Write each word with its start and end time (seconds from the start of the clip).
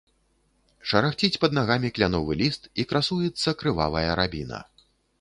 Шарахціць 0.91 1.41
пад 1.43 1.51
нагамі 1.59 1.93
кляновы 1.99 2.39
ліст, 2.41 2.63
і 2.83 2.89
красуецца 2.93 3.57
крывавая 3.63 4.11
рабіна. 4.23 4.69